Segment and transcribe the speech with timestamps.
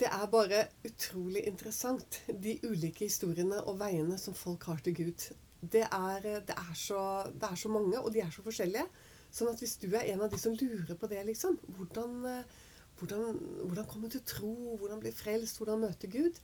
[0.00, 5.26] Det er bare utrolig interessant, de ulike historiene og veiene som folk har til Gud.
[5.60, 7.00] Det er, det er, så,
[7.34, 8.86] det er så mange, og de er så forskjellige.
[9.30, 12.16] Sånn at hvis du er en av de som lurer på det, liksom Hvordan,
[12.98, 13.36] hvordan,
[13.66, 16.40] hvordan komme til tro, hvordan bli frelst, hvordan møte Gud?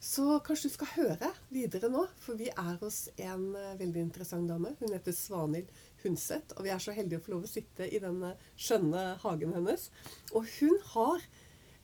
[0.00, 4.74] Så kanskje du skal høre videre nå, for vi er hos en veldig interessant dame.
[4.80, 5.72] Hun heter Svanhild
[6.04, 8.22] Hundset, og vi er så heldige å få lov å sitte i den
[8.56, 9.90] skjønne hagen hennes.
[10.32, 11.26] Og hun har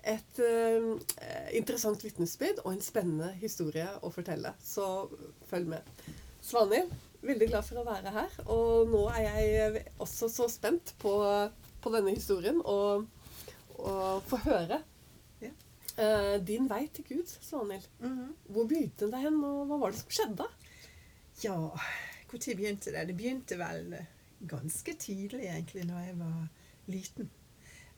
[0.06, 0.92] et uh,
[1.56, 4.52] interessant vitnesbyrd og en spennende historie å fortelle.
[4.62, 4.86] Så
[5.50, 5.92] følg med.
[6.46, 6.92] Svanhild,
[7.26, 8.34] veldig glad for å være her.
[8.54, 11.14] Og nå er jeg også så spent på,
[11.82, 13.08] på denne historien og,
[13.80, 14.78] og få høre
[15.42, 15.50] Ja.
[15.98, 17.88] uh, din vei til Gud, Svanhild.
[18.04, 18.28] Mhm.
[18.54, 20.46] Hvor begynte det hen, og hva var det som skjedde?
[21.42, 21.56] Ja,
[22.30, 23.08] når begynte det?
[23.10, 23.90] Det begynte vel
[24.48, 26.46] ganske tidlig, egentlig, når jeg var
[26.94, 27.28] liten.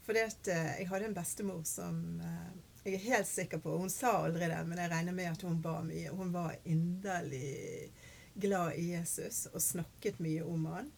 [0.08, 2.52] At eh, jeg hadde en bestemor som eh,
[2.84, 5.60] Jeg er helt sikker på Hun sa aldri det, men jeg regner med at hun
[5.60, 6.08] ba mye.
[6.08, 7.90] Hun var inderlig
[8.38, 10.88] glad i Jesus og snakket mye om han.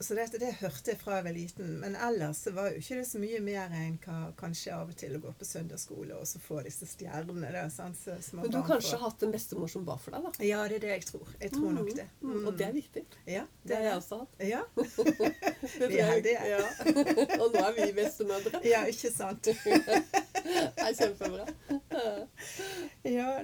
[0.00, 1.70] Så det, det hørte jeg fra jeg var liten.
[1.82, 4.96] Men ellers så var jo ikke det så mye mer enn hva, kanskje av og
[5.00, 7.50] til å gå på søndagsskole og så få disse stjernene.
[7.54, 7.98] Da, sant?
[7.98, 10.46] Så som Men du har kanskje hatt en bestemor som ba for deg, da?
[10.46, 11.32] Ja, det er det jeg tror.
[11.42, 12.06] Jeg tror nok det.
[12.22, 13.04] Mm, Og det er viktig.
[13.26, 14.38] Ja, Det har jeg også hatt.
[14.46, 14.62] Ja.
[15.88, 16.46] Vi er heldige.
[16.54, 16.62] Ja.
[17.42, 18.62] Og nå er vi bestemødre.
[18.64, 19.50] ja, ikke sant.
[20.48, 21.44] Det er kjempebra.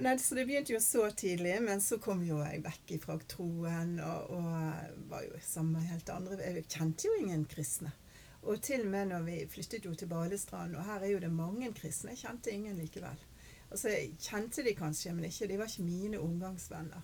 [0.01, 3.99] Nei, så det begynte jo så tidlig, men så kom jo jeg vekk ifra troen
[3.99, 7.91] og, og var jo sammen med helt andre Jeg kjente jo ingen kristne.
[8.45, 11.31] Og til og med når vi flyttet jo til Balestrand, og her er jo det
[11.33, 13.17] mange kristne, jeg kjente ingen likevel.
[13.71, 17.01] Altså, jeg kjente de kanskje, men ikke, de var ikke mine omgangsvenner.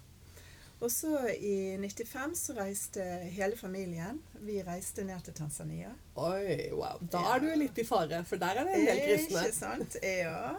[0.81, 3.03] Og så i 95 så reiste
[3.35, 4.17] hele familien.
[4.41, 5.91] Vi reiste ned til Tanzania.
[6.17, 6.97] Oi, wow.
[7.11, 7.35] Da Ja.
[7.35, 9.43] er du litt i fare, for der er det en del kristne.
[9.45, 9.97] Ikke sant?
[10.01, 10.55] Ja.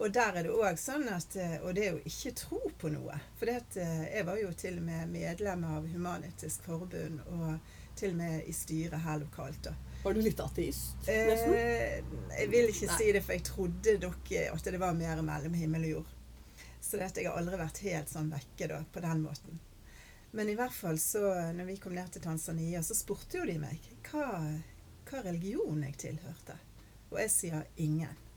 [0.00, 2.88] Og der er det òg sånn at eh, Og det er jo ikke tro på
[2.92, 3.18] noe.
[3.36, 8.20] For eh, jeg var jo til og med medlem av Human-Etisk Forbund, og til og
[8.22, 9.60] med i styret her lokalt.
[9.68, 9.74] da.
[10.00, 11.52] Var du litt ateist, nesten?
[11.52, 11.98] Eh,
[12.38, 12.96] jeg vil ikke Nei.
[12.96, 16.14] si det, for jeg trodde dere at det var mer mellom himmel og jord.
[16.80, 19.60] Så det at jeg har aldri vært helt sånn vekke da, på den måten.
[20.32, 23.58] Men i hvert fall så, når vi kom ned til Tanzania, så spurte jo de
[23.60, 24.30] meg hva,
[25.10, 26.56] hva religion jeg tilhørte.
[27.10, 28.29] Og jeg sier ingen.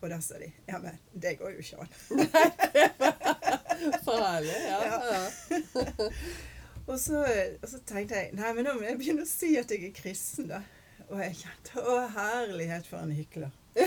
[0.00, 1.90] Og da sa de ja, men det går jo ikke an.
[4.06, 4.56] For herlig.
[4.68, 6.08] Ja.
[6.90, 7.20] Og så,
[7.62, 9.92] og så tenkte jeg nei, men nå må jeg begynne å si at jeg er
[9.94, 10.58] kristen, da.
[11.06, 13.52] Og jeg kjente å herlighet for en hykler.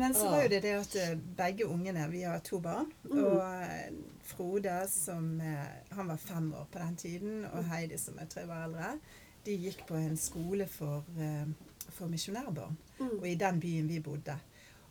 [0.00, 2.88] Men så var jo det det at eh, begge ungene Vi har to barn.
[3.10, 3.90] Og eh,
[4.30, 8.46] Frode, som eh, Han var fem år på den tiden, og Heidi, som er tre
[8.46, 8.94] år eldre,
[9.44, 11.04] de gikk på en skole for,
[11.94, 12.78] for misjonærbarn.
[13.20, 14.36] Og i den byen vi bodde.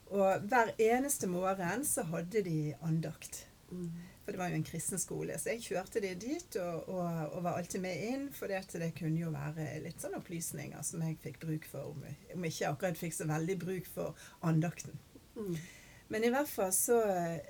[0.09, 3.45] Og hver eneste morgen så hadde de andakt.
[3.69, 3.91] Mm.
[4.23, 5.37] For det var jo en kristen skole.
[5.41, 8.25] Så jeg kjørte de dit og, og, og var alltid med inn.
[8.33, 11.93] For det, det kunne jo være litt sånn opplysninger som jeg fikk bruk for.
[11.93, 12.03] Om,
[12.35, 14.97] om jeg ikke akkurat fikk så veldig bruk for andakten.
[15.37, 15.55] Mm.
[16.09, 16.97] Men i hvert fall så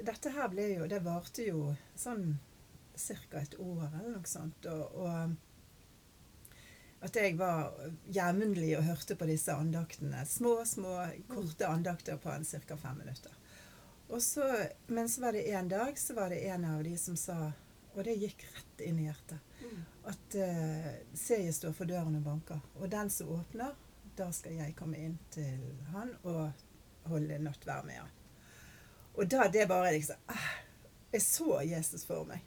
[0.03, 2.33] Dette her ble jo Det varte jo sånn
[2.99, 3.39] ca.
[3.39, 4.67] et år eller noe sånt.
[4.67, 5.35] Og, og
[7.01, 7.71] at jeg var
[8.11, 10.25] jevnlig og hørte på disse andaktene.
[10.27, 10.97] Små, små,
[11.31, 12.77] korte andakter på en ca.
[12.77, 13.31] fem minutter.
[14.19, 14.45] Så,
[14.87, 17.51] men så var det en dag så var det en av de som sa,
[17.93, 19.81] og det gikk rett inn i hjertet, Mm.
[20.07, 23.73] at uh, se jeg står for døren og banker, og den som åpner,
[24.15, 25.59] da skal jeg komme inn til
[25.91, 26.53] han og
[27.11, 28.13] holde nattvær med han.
[29.19, 30.47] Og da det bare liksom ah,
[31.11, 32.39] Jeg så Jesus for meg.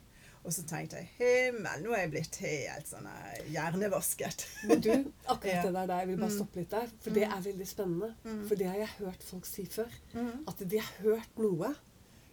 [0.43, 4.41] Og så tenkte jeg himmel, nå er jeg blitt helt sånn eh, hjernevasket.
[4.67, 4.89] Men du,
[5.31, 6.35] akkurat det der, der, jeg vil bare Mm.
[6.35, 6.89] stoppe litt der.
[6.99, 8.09] For det er veldig spennende.
[8.25, 8.41] Mm.
[8.49, 9.95] For det har jeg hørt folk si før.
[10.13, 10.43] Mm.
[10.51, 11.71] At de har hørt noe.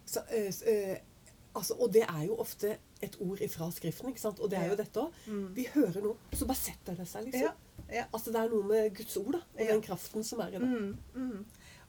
[0.05, 0.97] Så, øh,
[1.55, 4.39] altså, og det er jo ofte et ord ifra Skriften, ikke sant?
[4.43, 5.13] Og det er jo dette òg.
[5.27, 5.47] Mm.
[5.55, 7.47] De hører noe, så bare setter det seg, liksom.
[7.47, 8.05] Ja, ja.
[8.13, 9.41] Altså det er noe med Guds ord, da.
[9.55, 10.67] Og den kraften som er i det.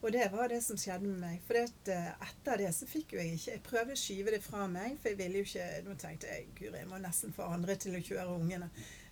[0.03, 1.37] Og det var det som skjedde med meg.
[1.47, 4.65] For eh, etter det så fikk jo jeg ikke Jeg prøvde å skyve det fra
[4.67, 7.77] meg, for jeg ville jo ikke Nå tenkte jeg gud, jeg må nesten få andre
[7.79, 8.71] til å kjøre ungene.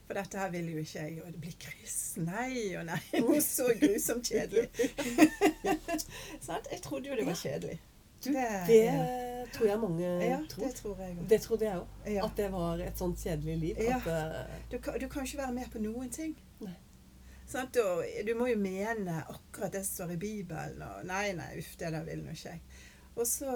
[0.08, 1.20] For dette her vil jo ikke jeg.
[1.22, 1.98] Og det blir kryss.
[2.18, 2.98] Nei og nei.
[3.22, 4.66] Noe så grusomt kjedelig.
[6.70, 7.78] Jeg trodde jo det var kjedelig.
[8.24, 10.64] Du, Det- det tror jeg mange Ja, tror.
[10.66, 11.28] det tror jeg også.
[11.28, 11.86] Det trodde jeg òg.
[12.12, 12.24] Ja.
[12.26, 13.76] At det var et sånt kjedelig liv.
[13.80, 13.96] Ja.
[13.96, 16.36] At, uh, Du kan, du kan ikke være med på noen ting.
[16.60, 16.74] Nei.
[17.50, 17.76] Sant?
[17.82, 20.82] Og du må jo mene akkurat det som står i Bibelen.
[20.86, 22.62] Og nei, nei, uff, det der vil nå ikke jeg.
[23.18, 23.50] Og så,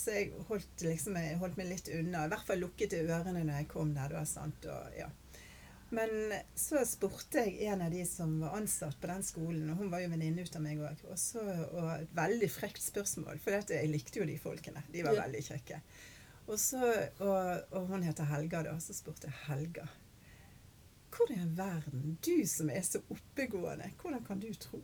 [0.00, 2.24] så jeg holdt, liksom, jeg holdt meg litt unna.
[2.24, 4.14] I hvert fall lukket jeg ørene når jeg kom der.
[4.16, 5.10] Var sant, og, ja.
[5.94, 9.92] Men så spurte jeg en av de som var ansatt på den skolen, og hun
[9.92, 13.54] var jo venninne ut av meg òg, og, så- og et veldig frekt spørsmål, for
[13.54, 14.82] dette, jeg likte jo de folkene.
[14.90, 15.78] De var veldig kjekke.
[16.48, 16.80] Og, så,
[17.20, 18.74] og, og hun heter Helga, da.
[18.82, 19.86] Så spurte jeg Helga.
[21.14, 24.82] Hvordan i verden, du som er så oppegående, hvordan kan du tro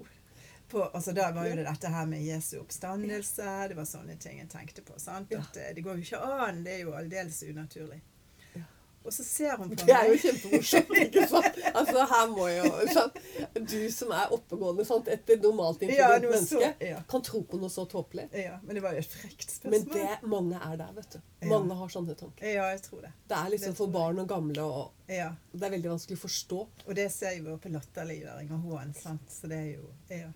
[0.71, 4.39] på altså Da var jo det dette her med Jesu oppstandelse, det var sånne ting
[4.39, 4.99] jeg tenkte på.
[5.03, 5.33] sant?
[5.35, 7.99] At det, det går jo ikke an, det er jo aldeles unaturlig.
[9.01, 10.91] Og så ser hun på Det er jo meg kjempemorsomt.
[11.01, 11.55] ikke sant?
[11.73, 13.15] Altså, her må jo sant?
[13.71, 15.09] Du som er oppegående, sant?
[15.09, 16.99] et normalt Ja, menneske, så- ja.
[17.09, 18.27] kan tro på noe så tåpelig.
[18.37, 19.71] Ja, men det var jo et frekt spørsmål.
[19.73, 21.21] Men det, mange er der, vet du.
[21.49, 22.45] Mange har sånne tanker.
[22.53, 23.13] Ja, jeg tror det.
[23.33, 25.31] Det er liksom Det for barn og gamle, og Ja.
[25.55, 26.61] det er veldig vanskelig å forstå.
[26.87, 29.31] Og det ser jeg jo på latterliggjøring og hån, sant.
[29.33, 30.29] Så det er jo Ja.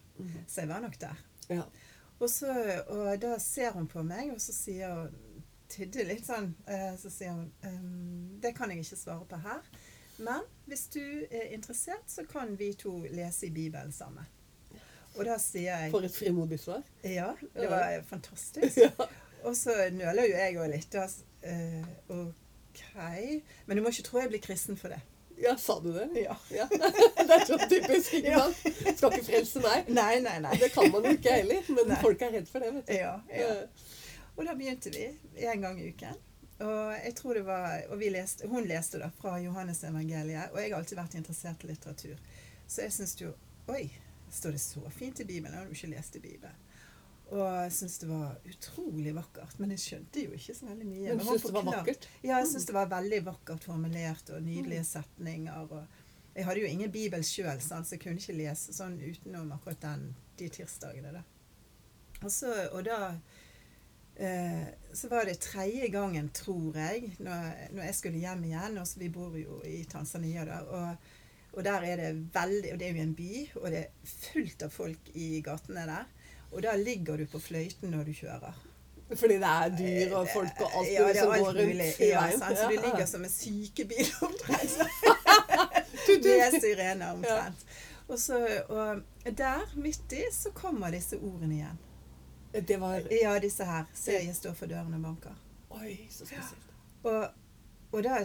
[0.49, 1.17] Så jeg var nok der.
[1.51, 1.63] Ja.
[2.21, 2.47] Og, så,
[2.89, 5.15] og da ser hun på meg, og så sier hun
[5.75, 6.53] Tidde litt sånn.
[6.71, 9.61] eh, Så sier hun ehm, Det kan jeg ikke svare på her.
[10.23, 11.01] Men hvis du
[11.31, 14.27] er interessert, så kan vi to lese i Bibelen sammen.
[15.17, 16.83] Og da sier jeg For et frimodig svar.
[17.03, 18.79] Ja, det var fantastisk.
[18.87, 19.09] Ja.
[19.45, 20.95] Og så nøler jo jeg òg litt.
[20.95, 22.85] Eh, OK.
[23.67, 25.01] Men du må ikke tro jeg blir kristen for det.
[25.43, 26.07] ja, sa du det?
[26.23, 26.37] Ja.
[26.61, 26.67] Ja.
[26.71, 28.97] Det er så typisk, ikke sant?
[28.99, 29.91] Skal ikke frelse meg.
[29.93, 30.55] Nei, nei, nei.
[30.63, 32.01] Det kan man jo ikke heller, men Nei.
[32.03, 32.95] folk er redd for det, vet du.
[32.97, 33.53] Ja, ja.
[34.35, 35.09] Og da begynte vi
[35.47, 36.23] en gang i uken.
[36.65, 40.61] Og jeg tror det var, og vi leste, hun leste da fra Johannes evangeliet, og
[40.61, 42.21] jeg har alltid vært interessert i litteratur.
[42.67, 43.33] Så jeg syns jo
[43.73, 43.89] Oi,
[44.31, 45.55] står det så fint i Bibelen?
[45.55, 46.65] Jeg har jo ikke lest i Bibelen.
[47.33, 49.55] Og jeg syns det var utrolig vakkert.
[49.59, 51.07] Men jeg skjønte jo ikke så veldig mye.
[51.15, 52.09] Men du syns det var vakkert?
[52.21, 55.73] Ja, jeg syns det var veldig vakkert formulert, og nydelige setninger.
[55.73, 59.81] og Jeg hadde jo ingen bibel sjøl, så jeg kunne ikke lese sånn utenom akkurat
[59.87, 61.15] den, de tirsdagene.
[61.17, 61.25] da.
[62.21, 63.15] Og, så, og da
[64.95, 68.79] Så var det tredje gangen, tror jeg, når, når jeg skulle hjem igjen.
[68.79, 70.61] og så Vi bor jo i Tanzania, da.
[70.71, 70.97] og
[71.55, 74.63] og der er det veldig Og det er jo en by, og det er fullt
[74.63, 76.07] av folk i gatene der.
[76.53, 78.63] Og da ligger du på fløyten når du kjører.
[79.15, 82.59] Fordi det er dyr og folk og alt ja, som går rundt Ja, sant?
[82.59, 84.79] Så du ligger som en sykebil omtrent.
[86.25, 87.67] Med sirene omtrent.
[88.09, 88.39] Og, så,
[88.69, 89.03] og
[89.39, 91.79] der, midt i, så kommer disse ordene igjen.
[92.55, 93.87] Det var Ja, disse her.
[93.95, 95.39] Se, jeg står for døren og banker.
[95.75, 96.69] Oi, så spesielt.
[97.03, 97.25] Og,
[97.93, 98.21] og da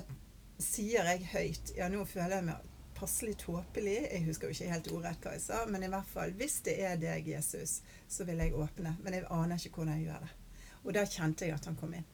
[0.61, 2.67] sier jeg høyt Ja, nå føler jeg meg
[2.99, 3.95] passelig tåpelig.
[4.11, 6.75] Jeg husker jo ikke helt ordrett hva jeg sa, men i hvert fall hvis det
[6.83, 7.79] er deg, Jesus,
[8.11, 8.97] så vil jeg åpne.
[9.03, 10.31] Men jeg aner ikke hvordan jeg gjør det.
[10.83, 12.07] Og da kjente jeg at han kom inn.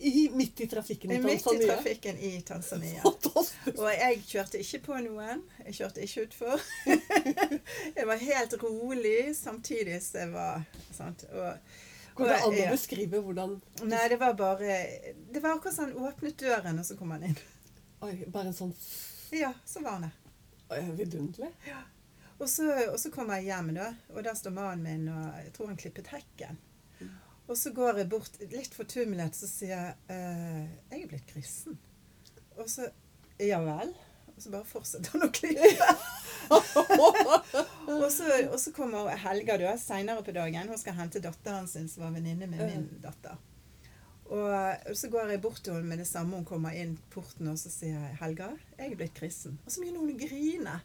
[0.00, 3.02] I, midt i trafikken i Midt i trafikken i Tanzania.
[3.04, 5.42] Og jeg kjørte ikke på noen.
[5.66, 6.64] Jeg kjørte ikke utfor.
[7.98, 10.64] jeg var helt rolig samtidig som jeg var
[10.96, 11.26] sant?
[11.30, 11.76] Og,
[12.14, 13.52] Går det an å beskrive hvordan
[13.86, 14.74] Nei, det var bare
[15.30, 17.38] Det var akkurat sånn åpnet døren, og så kom han inn.
[18.04, 18.74] Oi, bare en sånn
[19.36, 20.18] Ja, så var han der.
[20.70, 20.82] Oi,
[21.68, 21.84] Ja.
[22.40, 25.50] Og så, og så kom jeg hjem, da, og der står mannen min, og jeg
[25.52, 26.56] tror han klippet hekken.
[27.50, 31.78] Og så går jeg bort litt fortumlet, så sier jeg eh, 'Jeg er blitt kristen'.
[32.56, 32.90] Og så
[33.40, 33.94] 'Ja vel?'
[34.36, 35.86] Og så bare fortsetter han å klippe.
[38.00, 40.70] og, så, og så kommer Helga da, seinere på dagen.
[40.70, 43.36] Hun skal hente datteren sin, som var venninne med min datter.
[44.30, 46.38] Og så går jeg bort til henne med det samme.
[46.38, 49.58] Hun kommer inn porten, og så sier jeg 'Helga, jeg er blitt kristen'.
[49.66, 50.80] Og så begynner hun å grine.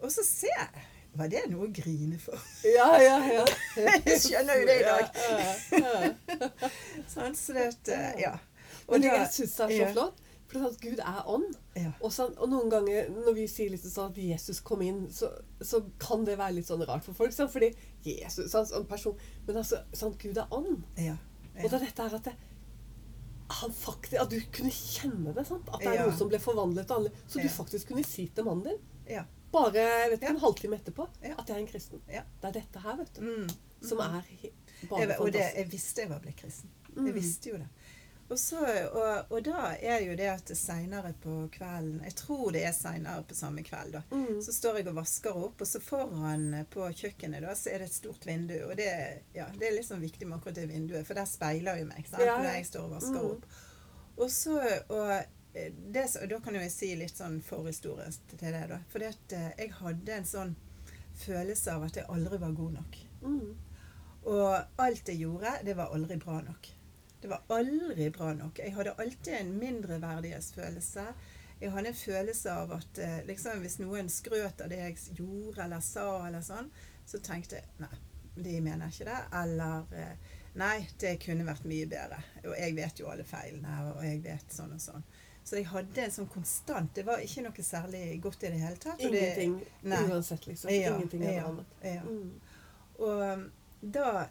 [0.00, 2.38] Og så ser jeg Var det noe å grine for?
[2.64, 3.44] Ja, ja, ja.
[4.06, 5.20] Jeg skjønner jo det i dag.
[5.26, 5.38] Ja,
[5.80, 6.70] ja, ja.
[7.12, 8.36] Sånn, så det eh, Ja.
[8.90, 10.20] Men det, jeg syns det er så flott.
[10.50, 11.58] For det er at Gud er ånd.
[12.00, 15.28] Og, så, og noen ganger når vi sier litt sånn at Jesus kom inn, så,
[15.62, 17.34] så kan det være litt sånn rart for folk.
[17.34, 17.52] Sant?
[17.54, 17.68] Fordi
[18.02, 19.14] Jesus sant, sånn person,
[19.46, 20.80] Men altså, sant, Gud er ånd.
[20.98, 21.14] Ja.
[21.54, 22.34] Og det er dette her at det,
[23.60, 25.46] han faktisk, at du kunne kjenne det.
[25.46, 25.70] sant?
[25.70, 26.90] At det er noe som ble forvandlet.
[27.30, 29.26] Så du faktisk kunne si til mannen din, Ja.
[29.52, 32.02] Bare vet, du, en halvtime etterpå, at jeg er en kristen.
[32.08, 32.22] Ja.
[32.40, 33.48] Det er dette her, vet du, Mm.
[33.88, 34.52] som er he-
[34.88, 36.70] bare Jeg, og det, jeg visste jeg var blitt kristen.
[36.96, 37.06] Mm.
[37.06, 37.68] Jeg visste jo det.
[38.30, 38.60] Og, så,
[38.94, 43.24] og, og da er jo det at seinere på kvelden Jeg tror det er seinere
[43.26, 44.02] på samme kveld, da.
[44.12, 44.38] Mm.
[44.42, 47.88] Så står jeg og vasker opp, og så foran på kjøkkenet da, så er det
[47.90, 48.54] et stort vindu.
[48.68, 48.86] Og det,
[49.34, 52.22] ja, det er liksom viktig med akkurat det vinduet, for der speiler jo meg sant?
[52.22, 53.30] Ja, når jeg står og vasker Mm.
[53.32, 53.46] opp.
[54.20, 58.66] Og så, og det, da kan jeg si litt sånn forhistorie til det.
[58.70, 58.80] da.
[58.92, 60.54] For jeg hadde en sånn
[61.20, 63.00] følelse av at jeg aldri var god nok.
[63.24, 63.48] Mm.
[64.30, 66.70] Og alt jeg gjorde, det var aldri bra nok.
[67.20, 68.58] Det var aldri bra nok.
[68.58, 71.06] Jeg hadde alltid en mindreverdighetsfølelse.
[71.60, 75.66] Jeg hadde en følelse av at eh, liksom, hvis noen skrøt av det jeg gjorde
[75.66, 76.70] eller sa, eller sånn,
[77.04, 77.98] så tenkte jeg nei,
[78.40, 79.18] de mener ikke det.
[79.42, 80.30] Eller eh,
[80.60, 82.22] nei, det kunne vært mye bedre.
[82.46, 85.04] Og jeg vet jo alle feilene, og jeg vet sånn og sånn.
[85.50, 88.76] Så jeg hadde en sånn konstant Det var ikke noe særlig godt i det hele
[88.78, 89.00] tatt.
[89.02, 90.02] og det- Ingenting Nei.
[90.06, 90.70] uansett, liksom.
[90.70, 91.66] Ja, Ingenting av ja, annet.
[91.82, 92.02] ja.
[92.02, 92.40] Mm.
[93.00, 93.52] Og um,
[93.82, 94.26] da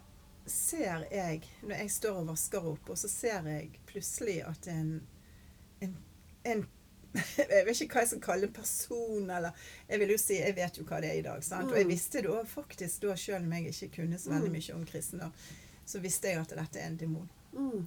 [0.46, 5.02] ser jeg, når jeg står og vasker opp, og så ser jeg plutselig at en,
[5.82, 5.96] en,
[6.44, 6.66] en
[7.36, 9.50] Jeg vet ikke hva jeg skal kalle en person, eller
[9.88, 11.42] Jeg vil jo si, jeg vet jo hva det er i dag.
[11.44, 11.70] sant?
[11.70, 14.52] Og jeg visste det også, faktisk, da, selv om jeg ikke kunne så veldig Mm.
[14.56, 15.32] mye om kristendom,
[15.86, 17.28] så visste jeg at dette er en demon.
[17.52, 17.86] Mm.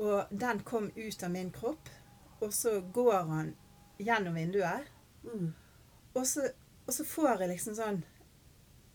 [0.00, 1.88] Og den kom ut av min kropp,
[2.40, 3.52] og så går han
[3.98, 4.88] gjennom vinduet.
[5.24, 5.52] Mm.
[6.12, 6.48] Og så,
[6.86, 8.00] og så får jeg liksom sånn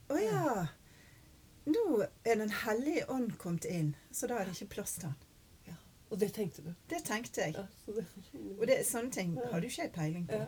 [0.10, 0.66] Å ja.
[1.70, 1.84] Nå
[2.26, 5.16] er Den hellige ånd kommet inn, så da er det ikke plass til han.
[5.70, 5.78] Ja.
[6.10, 6.74] Og det tenkte du.
[6.90, 7.56] Det tenkte jeg.
[7.58, 8.06] Ja, det,
[8.60, 10.44] Og det, sånne ting hadde jo ikke jeg peiling på.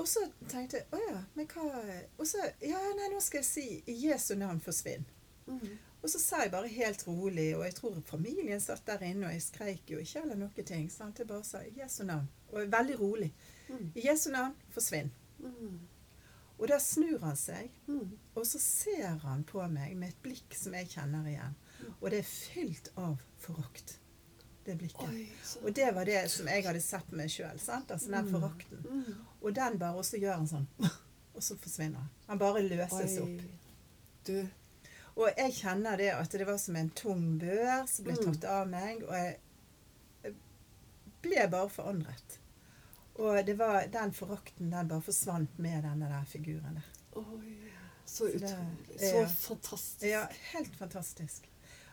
[0.00, 1.68] Og så tenkte jeg å ja, men hva
[2.16, 5.04] Og så Ja, nei, nå skal jeg si i Jesu navn forsvinn.
[5.46, 5.78] Mm.
[6.02, 9.32] Og så sa jeg bare helt rolig, og jeg tror familien satt der inne, og
[9.32, 10.86] jeg skreik jo ikke eller noen ting.
[10.90, 11.18] Sant?
[11.20, 12.28] Jeg bare sa i Jesu navn.
[12.52, 13.32] Og veldig rolig.
[13.68, 13.90] Mm.
[13.94, 15.10] I Jesu navn forsvinn.
[15.38, 15.80] Mm.
[16.60, 18.10] Og da snur han seg, Mm.
[18.34, 21.54] og så ser han på meg med et blikk som jeg kjenner igjen.
[22.00, 23.98] Og det er fylt av forakt.
[24.66, 25.08] Det blikket.
[25.08, 25.28] Oi,
[25.64, 27.58] Og det var det som jeg hadde sett med meg sjøl.
[27.88, 29.16] Altså den forakten.
[29.40, 30.66] Og den bare, og så gjør han sånn.
[31.34, 32.08] Og så forsvinner han.
[32.26, 33.22] Han bare løses Oi.
[33.22, 33.42] opp.
[34.26, 34.48] Du
[35.16, 38.24] Og jeg kjenner det at det var som en tung bør som ble Mm.
[38.32, 39.02] tatt av meg.
[39.02, 40.34] Og jeg
[41.22, 42.38] ble bare forandret.
[43.20, 46.86] Og det var den forakten, den bare forsvant med denne der figuren der.
[47.20, 47.56] Oi.
[48.06, 49.00] Så Så det- utrolig.
[49.00, 50.02] Så fantastisk.
[50.06, 51.48] Ja, helt fantastisk.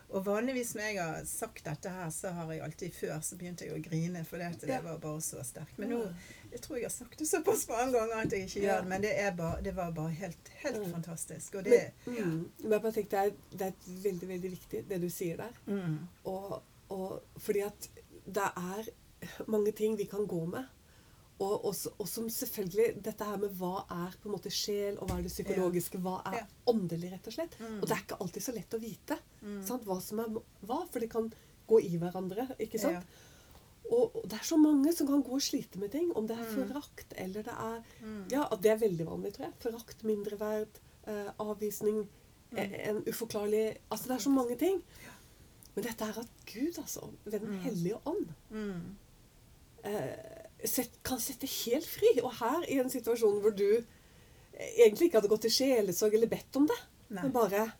[0.09, 3.65] Og vanligvis når jeg har sagt dette her, så har jeg alltid før så begynte
[3.67, 5.75] jeg å grine, for det, det var bare så sterkt.
[5.81, 5.97] Men nå
[6.51, 8.87] jeg tror jeg har sagt det såpass mange ganger at jeg ikke gjør det.
[8.93, 10.91] Men det, bare, det var bare helt, helt Mm.
[10.93, 11.55] fantastisk.
[11.59, 13.73] Og det Men, mm, men jeg bare det er, det er
[14.07, 15.59] veldig, veldig viktig, det du sier der.
[15.65, 17.89] mm, Og, og fordi at
[18.25, 18.89] det er
[19.47, 20.63] mange ting vi kan gå med.
[21.39, 25.07] Og, og, og som selvfølgelig Dette her med hva er på en måte sjel, og
[25.07, 26.45] hva er det psykologiske, hva er Ja.
[26.65, 27.59] åndelig, rett og slett.
[27.59, 27.75] Mm.
[27.81, 29.59] Og det er ikke alltid så lett å vite mm.
[29.67, 30.31] sant, hva som er
[30.65, 31.31] hva, for det kan
[31.67, 32.47] gå i hverandre.
[32.59, 32.93] ikke sant?
[32.93, 33.23] Ja.
[33.91, 36.09] Og, og det er så mange som kan gå og slite med ting.
[36.17, 36.67] Om det er Mm.
[36.73, 38.25] forakt eller det er Mm.
[38.31, 39.53] Ja, det er veldig vanlig, tror jeg.
[39.59, 42.07] Forakt, mindreverd, eh, avvisning,
[42.51, 42.57] Mm.
[42.57, 44.81] eh, en uforklarlig Altså det er så mange ting.
[45.75, 48.95] Men dette er at Gud, altså, ved Den hellige ånd, Mm.
[49.83, 52.19] eh, sett, kan sette helt fri.
[52.23, 56.27] Og her, i en situasjon hvor du eh, egentlig ikke hadde gått til sjelesorg eller
[56.27, 57.71] bedt om det, Nei, men bare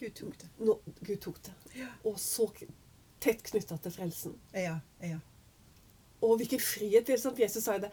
[0.00, 0.48] Gud tok det.
[0.58, 1.52] No, Gud tok det.
[1.78, 1.86] Ja.
[2.04, 2.48] Og så
[3.20, 4.34] tett knytta til frelsen.
[4.52, 5.20] Ja, ja.
[6.24, 7.20] Og hvilken frihet det er.
[7.20, 7.38] Sant?
[7.38, 7.90] Jesus sa jo det.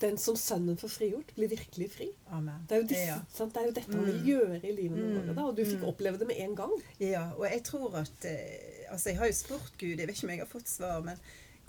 [0.00, 2.06] Den som Sønnen får frigjort, blir virkelig fri.
[2.30, 2.62] Amen.
[2.68, 3.16] Det er jo, disse, Ja.
[3.50, 4.26] Det er jo dette han vil Mm.
[4.28, 5.34] gjøre i livet Mm.
[5.36, 5.38] vårt.
[5.48, 5.88] Og du fikk Mm.
[5.88, 6.72] oppleve det med en gang.
[7.00, 10.24] Ja, og jeg tror at eh, Altså, jeg har jo spurt Gud, jeg vet ikke
[10.24, 11.16] om jeg har fått svar, men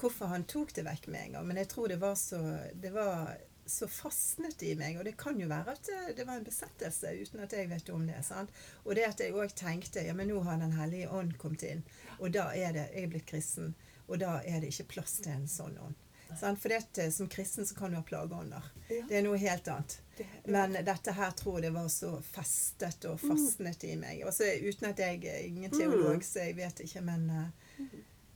[0.01, 1.48] hvorfor han tok det vekk med en gang.
[1.48, 2.41] Men jeg tror det var så
[2.74, 6.39] Det var så fastnet i meg, og det kan jo være at eh, det var
[6.39, 8.20] en besettelse uten at jeg vet om det.
[8.25, 8.51] sant?
[8.84, 11.84] Og det at jeg òg tenkte ja, men nå har Den hellige ånd kommet inn,
[12.20, 13.75] og da er det Jeg er blitt kristen,
[14.08, 15.96] og da er det ikke plass til en sånn ånd.
[16.39, 16.60] Sant?
[16.62, 18.72] For det at, eh, som kristen så kan du ha plageånder.
[18.89, 19.03] Ja.
[19.08, 20.00] Det er noe helt annet.
[20.46, 24.24] Men dette her tror jeg det var så festet og fastnet i meg.
[24.27, 27.86] Også, uten at jeg er ingen teolog, så jeg vet ikke, men uh,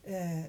[0.03, 0.45] eh,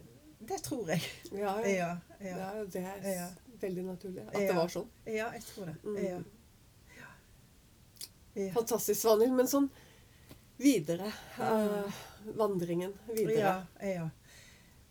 [0.49, 1.03] det tror jeg.
[1.33, 1.91] ja, ja.
[2.21, 4.88] Ja, ja, ja, det er veldig naturlig at det var sånn.
[5.09, 5.76] ja jeg tror det.
[5.85, 6.25] Mm.
[8.53, 9.33] Fantastisk, Svanhild.
[9.33, 9.71] Men sånn
[10.61, 11.09] videre
[11.41, 12.03] uh,
[12.37, 13.38] Vandringen videre.
[13.81, 14.09] Ja, ja.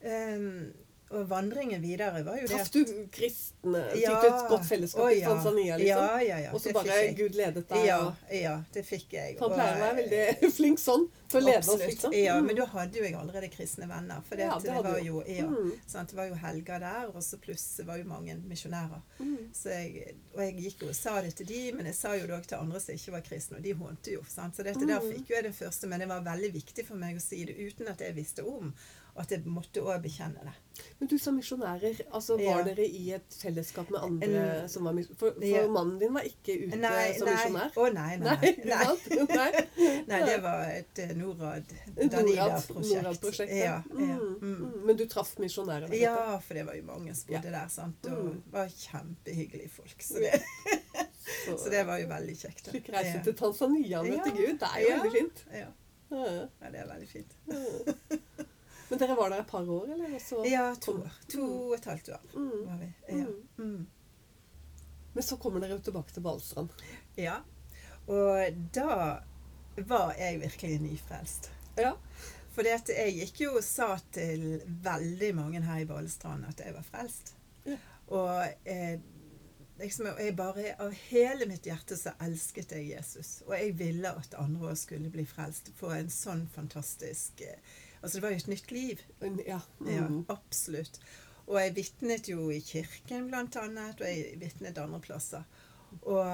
[0.06, 0.74] Ehm,
[1.14, 2.82] og vandringen videre var jo det Traff du
[3.14, 3.82] kristne?
[3.92, 5.20] Fikk du et godt fellesskap i.
[5.22, 6.06] Tanzania, liksom?
[6.06, 6.54] Ja, ja, ja.
[6.54, 6.98] og så bare.
[7.18, 7.86] Gud ledet deg?
[7.86, 8.00] Ja,
[8.34, 9.36] ja, det fikk jeg.
[9.42, 12.14] Han pleier å være veldig flink sånn til å lede oss, liksom.
[12.14, 12.46] Ja, Mm.
[12.48, 14.22] men da hadde jo jeg allerede kristne venner.
[14.28, 15.72] For det, Ja, det det, var jo, ja, Mm.
[16.08, 19.02] det var jo helger der, og så pluss var jo mange misjonærer.
[19.20, 19.38] Mm.
[19.54, 22.28] Så jeg, og jeg gikk jo og sa det til de, men jeg sa jo
[22.28, 24.24] det også til andre som ikke var kristne, og de hånte jo.
[24.28, 24.56] Sant?
[24.56, 25.12] Så dette der Mm.
[25.14, 27.58] fikk jo jeg det første, men det var veldig viktig for meg å si det
[27.58, 28.74] uten at jeg visste om
[29.18, 30.84] Og at jeg måtte òg bekjenne det.
[31.00, 32.56] Men du som misjonærer, altså Ja.
[32.58, 35.16] var dere i et fellesskap med andre En- som var misjonærer?
[35.18, 35.68] For, for Ja.
[35.70, 37.72] mannen din var ikke ute Nei, som misjonær?
[37.76, 38.36] Å nei, nei.
[38.42, 39.26] Nei, Nei.
[39.30, 40.04] Nei.
[40.10, 42.64] nei, det var et eh, Norad.
[42.76, 43.52] Norad-prosjekt.
[43.56, 43.82] Ja, ja.
[43.92, 44.36] Mm.
[44.42, 44.56] Mm.
[44.56, 44.86] Mm.
[44.86, 45.94] Men du traff misjonærer?
[46.00, 48.06] Ja, for det var jo mange som bodde der, sant?
[48.06, 48.42] og Mm.
[48.52, 49.96] var kjempehyggelige folk.
[50.02, 50.42] Så det,
[51.46, 52.68] Så, så det var jo veldig kjekt.
[52.72, 54.30] Fikk reise til Tanzania og møte.
[54.36, 54.60] Gud.
[54.62, 54.98] Det er jo Ja.
[55.02, 55.46] veldig fint.
[55.52, 55.68] Ja,
[56.12, 56.70] Ja.
[56.72, 57.32] det er veldig fint.
[58.90, 60.14] Men dere var der et par år, eller?
[60.16, 61.12] Og så- Ja, to år.
[61.34, 62.20] To og et halvt år
[62.68, 62.94] var vi.
[63.10, 63.26] Ja.
[63.58, 63.88] Mm.
[65.14, 66.70] Men så kommer dere jo tilbake til Balestrand.
[67.18, 67.40] ja.
[68.08, 68.46] Og
[68.76, 69.18] da
[69.78, 71.50] var jeg virkelig nyfrelst.
[71.78, 71.94] Ja.
[72.56, 76.86] For jeg gikk jo og sa til veldig mange her i Balestrand at jeg var
[76.88, 77.34] frelst.
[77.66, 77.76] Ja.
[78.08, 79.00] Og eh,
[79.82, 83.42] liksom, jeg bare av hele mitt hjerte så elsket jeg Jesus.
[83.48, 85.74] Og jeg ville at andre også skulle bli frelst.
[85.76, 87.60] Få en sånn fantastisk eh,
[88.06, 89.00] Altså, det var jo et nytt liv.
[89.48, 89.60] Ja.
[89.82, 90.26] Ja, Mhm.
[90.30, 91.00] absolutt.
[91.48, 95.42] Og jeg vitnet jo i kirken, blant annet, og jeg vitnet andre plasser.
[96.04, 96.30] Og,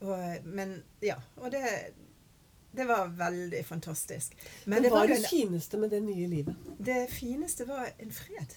[0.00, 1.16] og, men ja.
[1.36, 1.62] Og det,
[2.76, 4.36] det var veldig fantastisk.
[4.64, 6.66] Men det hva var er det en fineste med det nye livet?
[6.78, 8.54] det fineste var en fred.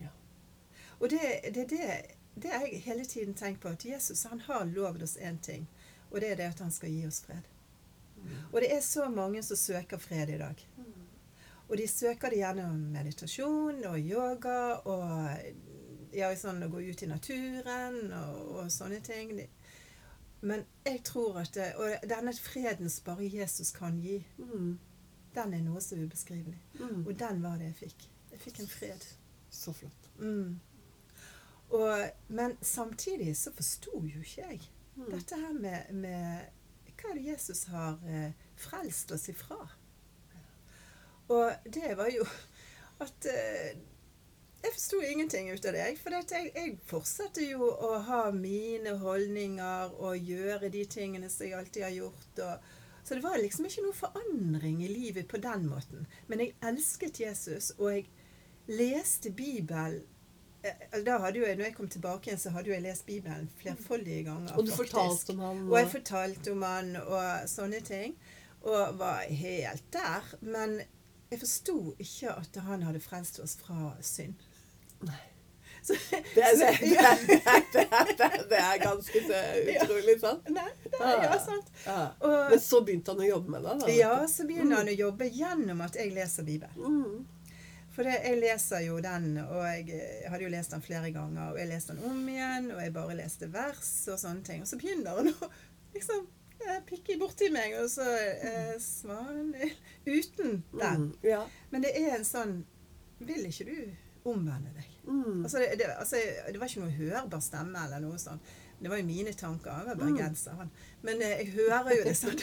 [0.00, 0.12] Ja.
[0.98, 2.00] Og det er det, det,
[2.34, 3.68] det har jeg hele tiden tenkt på.
[3.68, 5.68] At Jesus han har lovet oss én ting.
[6.10, 7.44] Og det er det at han skal gi oss fred.
[8.52, 10.66] Og det er så mange som søker fred i dag.
[11.68, 15.28] Og de søker det gjennom meditasjon og yoga og
[16.16, 19.34] ja, sånn å gå ut i naturen og, og sånne ting.
[20.40, 24.78] Men jeg tror at det, Og denne freden som bare Jesus kan gi, Mm.
[25.34, 26.60] den er noe så ubeskrivelig.
[26.80, 27.06] Mm.
[27.06, 28.08] Og den var det jeg fikk.
[28.30, 29.04] Jeg fikk en fred.
[29.50, 30.10] Så flott.
[30.18, 30.60] Mm.
[31.70, 34.60] Og, men samtidig så forsto jo ikke jeg
[34.96, 35.10] Mm.
[35.12, 36.40] dette her med, med
[36.98, 39.68] Hva er det Jesus har eh, frelst oss ifra?
[41.28, 42.24] Og det var jo
[43.00, 43.78] at eh,
[44.62, 45.86] Jeg forsto ingenting ut av det.
[46.02, 51.58] For jeg, jeg fortsatte jo å ha mine holdninger og gjøre de tingene som jeg
[51.58, 52.42] alltid har gjort.
[52.42, 52.72] Og,
[53.06, 56.08] så det var liksom ikke noe forandring i livet på den måten.
[56.26, 58.08] Men jeg elsket Jesus, og jeg
[58.68, 60.02] leste Bibelen
[60.66, 63.06] eh, da hadde jo jeg, når jeg kom tilbake igjen, så hadde jo jeg lest
[63.06, 64.58] Bibelen flerfoldige ganger.
[64.58, 64.92] Og du faktisk.
[64.98, 68.18] fortalte om han Og jeg fortalte om han og sånne ting.
[68.66, 70.34] Og var helt der.
[70.42, 70.80] Men
[71.30, 74.47] jeg forsto ikke at han hadde frelst oss fra synd.
[75.06, 75.24] Nei.
[75.82, 75.94] Så,
[76.34, 79.38] Det er, det, så- det, er, det, er, det, ganske så
[79.72, 80.48] utrolig, sant?
[80.52, 81.72] Nei, det er ja, sant.
[81.86, 82.02] Ja.
[82.20, 83.76] Og, Men så begynte han å jobbe med det?
[83.80, 83.90] da?
[83.94, 86.76] ja, så begynner han å jobbe gjennom at jeg leser Bibelen.
[86.98, 87.26] Mm.
[87.98, 91.48] For jeg leser jo den, og jeg, eh, hadde jo lest den flere ganger.
[91.50, 94.60] Og jeg leste den om igjen, og jeg bare leste vers og sånne ting.
[94.62, 95.48] Og så begynner han å
[95.96, 96.20] liksom
[96.62, 99.50] eh, pikke borti meg, og så eh, Svan
[100.06, 101.08] Uten den.
[101.08, 101.16] Mm.
[101.26, 101.40] Ja.
[101.72, 102.60] Men det er en sånn
[103.18, 103.80] Vil ikke du
[104.32, 104.94] omvende deg?
[105.08, 105.44] Mm.
[105.44, 108.54] Altså, det, det, altså, det var ikke noe hørbar stemme eller noe sånt.
[108.78, 109.72] Det var jo mine tanker.
[109.74, 110.70] Han var bergenser, han.
[111.02, 112.42] Men eh, jeg hører jo det sånn.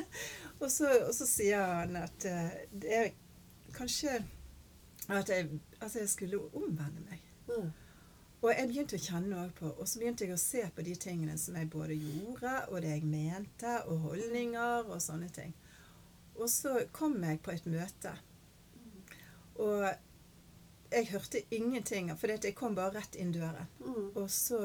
[0.62, 3.10] Og, så, og så sier han at eh, det er
[3.76, 4.14] kanskje
[5.12, 7.20] at jeg, altså jeg skulle omvende meg.
[7.50, 7.66] Mm.
[8.40, 10.94] Og jeg begynte å kjenne noe på, og så begynte jeg å se på de
[11.00, 15.54] tingene som jeg både gjorde, og det jeg mente, og holdninger og sånne ting.
[16.36, 18.12] Og så kom jeg på et møte.
[19.60, 19.86] Og
[20.92, 23.66] jeg hørte ingenting, for jeg kom bare rett inn døren.
[23.80, 24.10] Mm.
[24.16, 24.58] Og så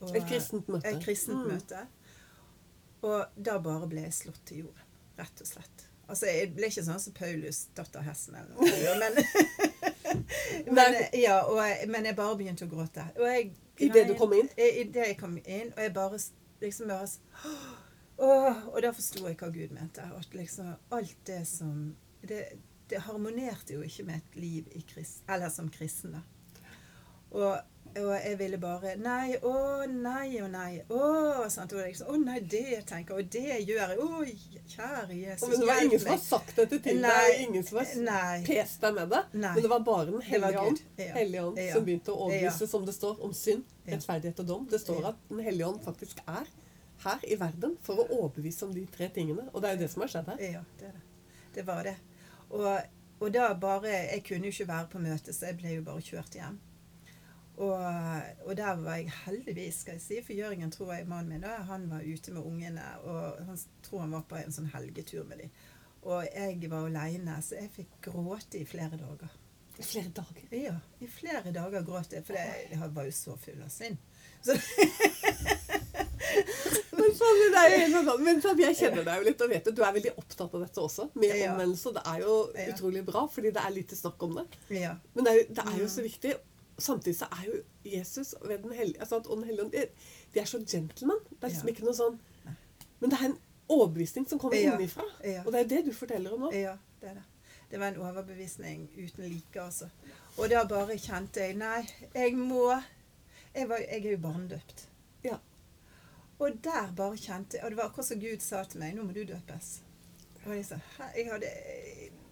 [0.00, 0.88] og, Et kristent møte.
[0.88, 1.52] Et kristent Mm.
[1.52, 1.86] møte.
[3.02, 4.82] Og da bare ble jeg slått til jorden.
[5.18, 5.86] Rett og slett.
[6.08, 8.98] Altså, jeg ble ikke sånn som Paulus, datter hesten eller noe.
[8.98, 9.12] Men,
[10.76, 13.04] men, ja, og jeg, men jeg bare begynte å gråte.
[13.16, 14.48] Og jeg, Idet du kom inn?
[14.60, 15.70] I- Idet jeg kom inn.
[15.76, 16.18] Og jeg bare
[16.60, 17.06] liksom bare
[18.20, 20.02] Åh, Og da forsto jeg hva Gud mente.
[20.18, 21.94] At liksom alt det som
[22.28, 22.42] Det,
[22.90, 26.20] det harmonerte jo ikke med et liv i krist, eller som kristen, da.
[27.30, 27.60] Og,
[27.94, 29.52] og jeg ville bare Nei, å
[29.86, 30.80] nei, å nei.
[30.90, 31.70] Å, sant?
[31.76, 33.98] Og liksom, å nei, det tenker jeg, og det gjør jeg.
[34.02, 37.12] Å, kjære Jesus, Men det var ingen som har sagt dette til Nei.
[37.28, 39.22] deg, ingen som har pest deg med det.
[39.36, 39.52] Nei.
[39.54, 41.08] Men det var bare Den hellige ånd, Ja.
[41.20, 41.72] hellige ånd Ja.
[41.74, 42.72] som begynte å overbevise, Ja.
[42.74, 44.66] som det står, om synd, rettferdighet og dom.
[44.70, 46.46] Det står at Den hellige ånd faktisk er
[47.06, 49.46] her i verden for å overbevise om de tre tingene.
[49.54, 50.42] Og det er jo det som har skjedd her.
[50.58, 51.02] Ja, det er det.
[51.54, 51.96] Det var det.
[52.50, 52.80] Og,
[53.20, 56.02] og da bare Jeg kunne jo ikke være på møte, så jeg ble jo bare
[56.02, 56.58] kjørt hjem.
[57.60, 57.82] Og,
[58.46, 61.58] og der var jeg heldigvis, skal jeg si, for Jørgen tror jeg mannen min da,
[61.68, 65.38] han var ute med ungene, og han tror han var på en sånn helgetur med
[65.42, 65.50] dem.
[66.08, 69.28] Og jeg var aleine, så jeg fikk gråte i flere dager.
[69.76, 70.56] I flere dager.
[70.56, 73.98] Ja, i flere dager gråt jeg, for jeg, jeg var jo så full av synd.
[74.40, 74.56] Så,
[77.20, 79.66] Men, sånn, det er jo helt sånn, men jeg kjenner deg jo litt, og vet
[79.70, 81.08] at du er veldig opptatt av dette også.
[81.14, 81.52] Med Ja.
[81.52, 81.92] omvendelse.
[81.94, 82.36] Det er jo
[82.72, 84.46] utrolig bra, fordi det er lite snakk om det.
[84.80, 84.94] ja.
[85.14, 86.34] Men det er, jo, det er jo så viktig.
[86.80, 89.86] Samtidig så er jo Jesus ved den hellige, altså ånd, de,
[90.34, 91.18] de er så gentleman.
[91.30, 92.18] Det er liksom ikke noe sånn
[93.00, 94.72] Men det er en overbevisning som kommer Ja.
[94.76, 95.04] innenfra.
[95.46, 96.52] Og det er det du forteller om nå.
[96.52, 97.22] Ja, det er det.
[97.70, 99.88] Det var en overbevisning uten like, altså.
[100.38, 102.82] Og da bare kjente jeg Nei, jeg må
[103.54, 104.86] Jeg, var, jeg er jo barnedøpt.
[106.40, 109.12] Og der bare kjente Og det var akkurat som Gud sa til meg Nå må
[109.16, 109.70] du døpes.
[110.46, 110.80] Og jeg sa
[111.16, 111.50] jeg hadde,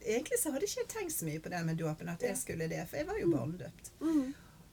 [0.09, 2.68] Egentlig så hadde ikke jeg tenkt så mye på det med dåpen, at jeg skulle
[2.71, 3.90] det, for jeg var jo barnedøpt.
[4.01, 4.31] Mm.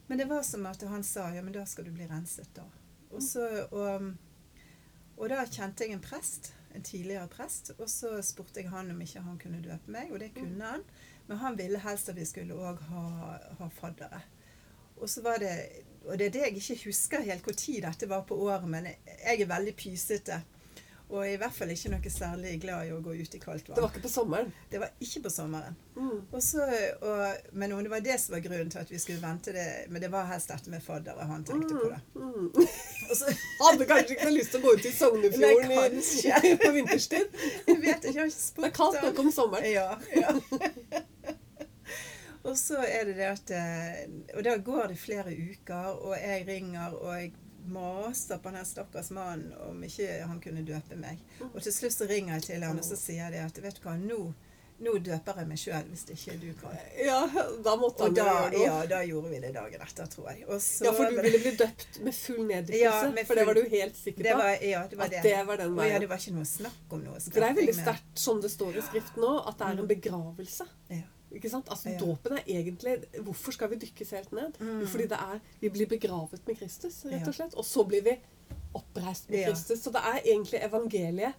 [0.07, 2.63] Men det var som at han sa ja, men da skal du bli renset, da.
[3.09, 3.43] Og, så,
[3.75, 4.05] og,
[5.17, 9.01] og da kjente jeg en prest, en tidligere prest, og så spurte jeg han om
[9.01, 10.87] ikke han kunne døpe meg, og det kunne han.
[11.27, 13.05] Men han ville helst at vi skulle òg ha,
[13.59, 14.21] ha faddere.
[15.01, 15.53] Og så var det
[16.05, 19.41] Og det er det jeg ikke husker helt når dette var på året, men jeg
[19.41, 20.43] er veldig pysete.
[21.09, 23.77] Og i hvert fall ikke noe særlig glad i å gå ut i kaldt vann.
[23.77, 24.47] Det var ikke på sommeren?
[24.71, 25.75] Det var ikke på sommeren.
[25.95, 26.21] Mm.
[26.31, 26.65] Og så,
[27.05, 29.85] og, men om det var det som var grunnen til at vi skulle vente det
[29.93, 32.01] Men det var helst dette med fadder, og han tenkte på det.
[32.17, 32.49] Mm.
[33.09, 36.71] Og så, Hadde kanskje ikke lyst til å gå ut i Sognefjorden Nei, i, på
[36.73, 37.41] vinterstid?
[37.69, 38.63] jeg vet ikke, jeg har ikke spurt.
[38.65, 39.69] Det er kaldt nok om sommeren.
[39.69, 41.03] Ja, ja.
[42.45, 44.05] Og så er det det at eh,
[44.37, 47.33] Og da går det flere uker, og jeg ringer, og jeg
[47.65, 51.21] maser på den stakkars mannen om ikke han kunne døpe meg.
[51.53, 53.87] Og til slutt så ringer jeg til han, og så sier jeg at vet du
[53.87, 54.19] hva, nå,
[54.85, 56.75] nå døper jeg meg sjøl hvis ikke du kan.
[57.01, 57.23] Ja,
[57.65, 58.61] da måtte han da, gjøre noe.
[58.67, 60.45] ja, da gjorde vi det dagen etter, tror jeg.
[60.61, 63.09] Så Ja, for du ville bli døpt med full neddykkelse.
[63.15, 64.27] Ja, For det var du helt sikker på.
[64.29, 65.25] det var, ja, det var at det.
[65.25, 67.17] det var den Og ja, det var ikke noe snakk om noe.
[67.25, 69.93] For det er veldig sterkt, som det står i Skriften nå, at det er en
[69.95, 70.69] begravelse.
[70.93, 71.01] Ja.
[71.35, 71.67] Ikke sant?
[71.69, 71.99] Altså, Ja.
[71.99, 74.59] Dåpen er egentlig Hvorfor skal vi dykkes helt ned?
[74.59, 74.87] Mm.
[74.87, 77.55] Fordi det er Vi blir begravet med Kristus, rett og slett.
[77.55, 78.15] Og så blir vi
[78.75, 79.45] oppreist med.
[79.45, 79.79] Kristus.
[79.79, 81.33] Så det er egentlig evangeliet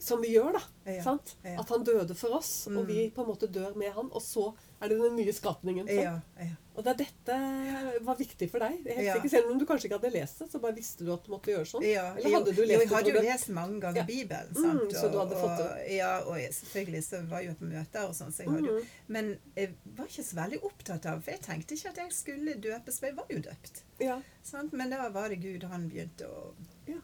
[0.00, 0.60] som vi gjør, da.
[0.92, 1.02] Ja.
[1.02, 1.36] Sant?
[1.44, 1.58] Ja.
[1.60, 2.86] At han døde for oss, og Mm.
[2.86, 4.10] vi på en måte dør med han.
[4.12, 5.88] Og så er det den nye skapningen.
[5.88, 6.50] Ja, ja.
[6.76, 8.84] Og det er dette var viktig for deg.
[8.84, 9.14] Helt Ja.
[9.14, 11.30] sikker, Selv om du kanskje ikke hadde lest det, så bare visste du at du
[11.32, 11.82] måtte gjøre sånn.
[11.82, 14.04] Ja, Eller hadde du jo, jeg hadde jo lest mange ganger.
[14.04, 14.52] Bibelen.
[14.52, 14.92] Mm, Sant?
[14.92, 15.70] så du hadde fått det.
[15.72, 18.32] Og, ja, og jeg- selvfølgelig så var jeg jo på møter og sånn.
[18.32, 18.86] Så jeg hadde, jo- Mm.
[19.08, 22.54] Men jeg var ikke så veldig opptatt av For jeg tenkte ikke at jeg skulle
[22.60, 23.82] døpes, for jeg var jo døpt.
[24.00, 24.20] Ja.
[24.42, 24.72] Sant?
[24.74, 26.52] Men da var det Gud, han begynte å
[26.86, 27.00] Ja.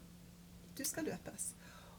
[0.75, 1.53] Du skal døpes.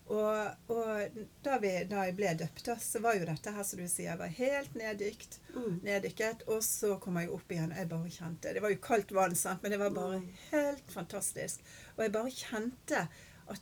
[0.04, 3.86] Og, og da, vi, da jeg ble døpt, så var jo dette her som du
[3.88, 5.78] sier, var helt neddykt, Mm.
[5.86, 6.42] neddykket.
[6.50, 9.34] Og så kom jeg opp igjen, og jeg bare kjente Det var jo kaldt vann,
[9.38, 10.26] sant, men det var bare Mm.
[10.50, 11.60] helt fantastisk.
[11.96, 13.08] Og jeg bare kjente
[13.48, 13.60] at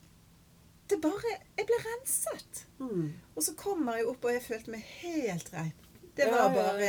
[0.88, 2.64] det bare Jeg ble renset.
[2.80, 3.12] Mm.
[3.36, 5.72] Og så kommer jeg opp, og jeg følte meg helt rein.
[6.16, 6.88] Det var bare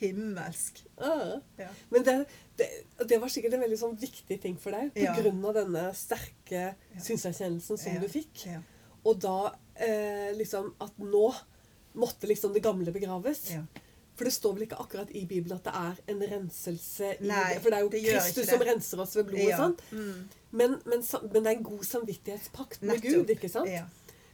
[0.00, 0.82] himmelsk.
[1.00, 1.68] Ja.
[1.88, 2.16] Men det,
[2.60, 2.66] det,
[3.08, 5.14] det var sikkert en veldig sånn viktig ting for deg, på Ja.
[5.16, 7.00] grunn av denne sterke Ja.
[7.00, 8.44] synserkjennelsen som du fikk.
[8.50, 8.60] Ja.
[9.04, 11.32] Og da eh, liksom at nå
[11.94, 13.50] måtte liksom det gamle begraves.
[13.54, 13.62] Ja.
[14.14, 17.54] For det står vel ikke akkurat i Bibelen at det er en renselse i Nei,
[17.54, 17.62] det.
[17.64, 19.48] For det er jo det Kristus som renser oss ved blodet.
[19.48, 19.56] Ja.
[19.64, 19.80] sant?
[19.90, 20.28] Mm.
[20.52, 21.00] Men, men,
[21.32, 23.00] men det er en god samvittighetspakt med.
[23.00, 23.30] Gud.
[23.32, 23.70] ikke sant?
[23.72, 23.86] Ja.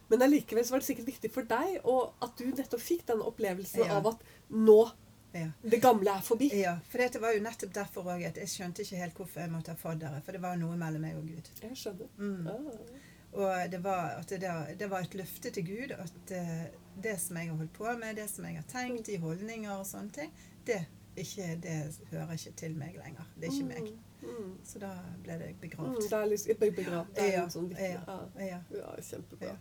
[0.08, 3.20] Men allikevel så var det sikkert viktig for deg og at du nettopp fikk den
[3.20, 3.98] opplevelsen Ja.
[3.98, 4.90] av at nå
[5.34, 5.50] Ja.
[5.62, 6.48] det gamle er forbi.
[6.60, 9.50] Ja, for det var jo nettopp derfor òg at jeg skjønte ikke helt hvorfor jeg
[9.52, 10.22] måtte ha faddere.
[10.24, 11.50] For det var noe mellom meg og Gud.
[11.60, 12.08] Jeg skjønner.
[12.16, 12.46] Mm.
[12.46, 13.04] Ah.
[13.38, 16.64] Og det var, at det, det var et løfte til Gud at eh,
[17.02, 19.84] det som jeg har holdt på med, det som jeg har tenkt, de holdninger og
[19.86, 20.32] sånne ting,
[20.64, 23.28] det, ikke, det hører ikke til meg lenger.
[23.36, 23.92] Det er ikke meg.
[24.22, 24.54] Mm.
[24.64, 26.00] Så da ble det Mm, begravd.
[26.08, 27.14] det er litt be- begravd.
[27.14, 28.18] Det er Ja, sånn viktig ja.
[28.40, 28.62] ja.
[28.70, 29.58] ja, kjempebra.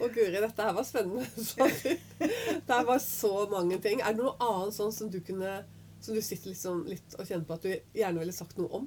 [0.00, 1.26] Og Guri, dette her var spennende.
[2.66, 4.00] Det her var så mange ting.
[4.00, 5.58] Er det noe annet sånn som du kunne
[6.00, 8.86] Som du sitter liksom litt og kjenner på at du gjerne ville sagt noe om?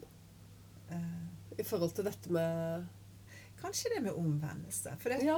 [0.89, 2.87] Eh, I forhold til dette med
[3.63, 4.95] Kanskje det med omvendelse.
[4.99, 5.37] For dette, Ja.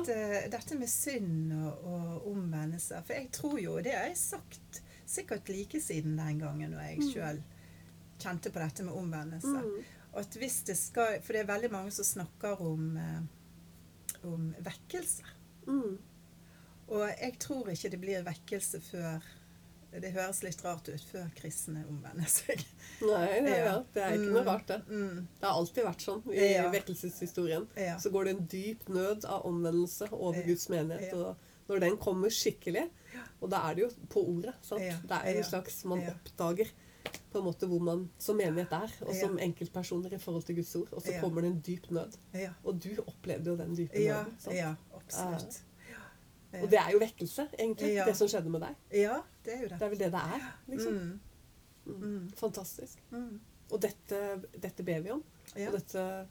[0.50, 5.52] dette med synd og, og omvendelse For jeg tror jo, det har jeg sagt sikkert
[5.54, 7.12] like siden den gangen når jeg Mm.
[7.12, 7.44] sjøl
[8.24, 9.60] kjente på dette med omvendelse.
[9.62, 9.84] mm,
[10.16, 13.22] At hvis det skal For det er veldig mange som snakker om, eh,
[14.24, 15.24] om vekkelse.
[15.68, 15.98] Mm,
[16.88, 19.24] Og jeg tror ikke det blir vekkelse før
[19.96, 22.60] Det høres litt rart ut før kristne omvender seg.
[23.02, 23.66] Nei, det, ja.
[23.66, 23.76] Ja.
[23.96, 24.34] det er ikke Mm.
[24.36, 24.82] noe rart, det.
[24.90, 26.66] Mm, Det har alltid vært sånn i Ja.
[26.74, 27.68] vekkelseshistorien.
[28.00, 30.44] Så går det en dyp nød av omvendelse over.
[30.44, 31.14] Guds menighet.
[31.14, 31.38] Og
[31.70, 32.90] når den kommer skikkelig,
[33.42, 34.54] og da er det jo på ordet.
[34.62, 34.82] sant?
[34.82, 36.68] Det er en slags Man oppdager
[37.32, 40.76] på en måte hvor man som menighet er, og som enkeltpersoner i forhold til Guds
[40.76, 40.90] ord.
[40.92, 42.18] Og så kommer det en dyp nød.
[42.34, 44.36] Ja, Og du opplevde jo den dype nøden.
[44.40, 44.56] sant?
[45.12, 46.62] Ja.
[46.62, 48.06] Og det er jo vekkelse, egentlig, Ja.
[48.06, 48.76] det som skjedde med deg.
[48.92, 49.80] Ja, det er jo det.
[49.80, 50.46] Det er vel det det er.
[50.68, 50.94] liksom.
[50.94, 51.20] Mm,
[51.86, 52.02] Mm.
[52.02, 52.98] mm, Fantastisk.
[53.12, 53.40] mm.
[53.72, 55.24] Og dette, dette ber vi om,
[55.56, 56.28] Ja, og dette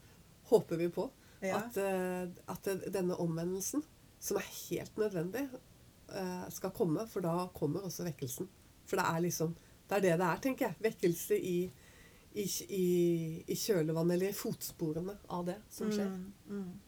[0.49, 1.09] håper vi på.
[1.41, 3.83] At, eh, at denne omvendelsen,
[4.19, 5.49] som er helt nødvendig,
[6.09, 7.07] eh, skal komme.
[7.07, 8.47] For da kommer også vekkelsen.
[8.85, 9.55] For det er liksom
[9.89, 10.75] Det er det det er, tenker jeg.
[10.81, 11.71] Vekkelse i,
[12.33, 16.07] i, i, i kjølvannet, eller i fotsporene av det som skjer.
[16.09, 16.79] Mm, mm.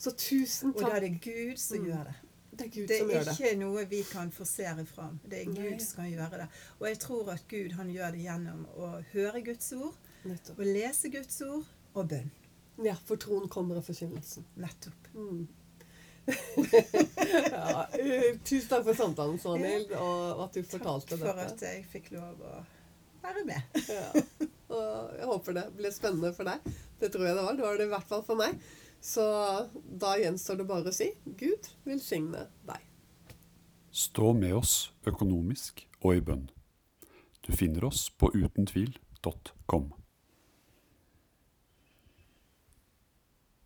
[0.00, 1.86] Så tusen Og da er det Gud som Mm.
[1.90, 2.14] gjør det.
[2.60, 5.18] Det er Det som er ikke noe vi kan forsere fram.
[5.28, 5.70] Det er Nei.
[5.70, 6.48] Gud som kan gjøre det.
[6.80, 10.58] Og jeg tror at Gud han gjør det gjennom å høre Guds ord, Nettopp.
[10.58, 12.30] å lese Guds ord og bønn.
[12.84, 14.44] Ja, for troen kommer av forkynnelsen.
[14.56, 15.08] Nettopp.
[15.14, 15.46] Mm.
[17.50, 21.24] ja, eh, tusen takk for samtalen, Svanhild, og at du fortalte dette.
[21.24, 21.54] Takk for dette.
[21.54, 22.60] at jeg fikk lov å
[23.24, 23.80] være med.
[23.88, 24.10] Ja.
[24.70, 26.68] Og jeg håper det ble spennende for deg.
[27.00, 27.56] Det tror jeg det var.
[27.58, 28.60] Det var det i hvert fall for meg.
[29.00, 29.24] Så
[30.00, 32.84] da gjenstår det bare å si Gud velsigne deg.
[33.90, 34.74] Stå med oss
[35.08, 36.44] økonomisk og i bønn.
[37.42, 39.88] Du finner oss på utentvil.com.